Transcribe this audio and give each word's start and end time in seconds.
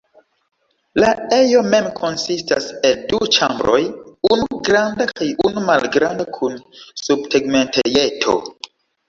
La 1.01 1.09
ejo 1.35 1.59
mem 1.73 1.89
konsistas 1.99 2.65
el 2.91 2.95
du 3.11 3.19
ĉambroj, 3.35 3.77
unu 4.31 4.57
granda 4.69 5.07
kaj 5.13 5.29
unu 5.51 5.65
malgranda 5.69 6.27
kun 6.41 6.59
subtegmentejeto. 7.05 8.37